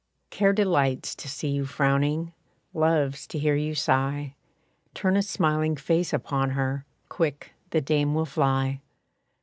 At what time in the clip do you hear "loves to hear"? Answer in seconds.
2.73-3.55